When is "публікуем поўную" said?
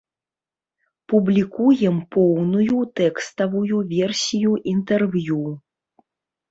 1.13-2.79